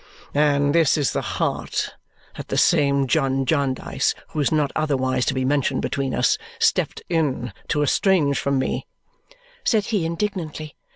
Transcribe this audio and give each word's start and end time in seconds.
"And 0.33 0.73
this 0.73 0.97
is 0.97 1.13
the 1.13 1.21
heart 1.21 1.93
that 2.35 2.47
the 2.47 2.57
same 2.57 3.05
John 3.05 3.45
Jarndyce, 3.45 4.15
who 4.29 4.39
is 4.39 4.51
not 4.51 4.71
otherwise 4.75 5.27
to 5.27 5.35
be 5.35 5.45
mentioned 5.45 5.83
between 5.83 6.15
us, 6.15 6.39
stepped 6.57 7.03
in 7.07 7.53
to 7.67 7.83
estrange 7.83 8.39
from 8.39 8.57
me," 8.57 8.87
said 9.63 9.85
he 9.93 10.03
indignantly. 10.03 10.75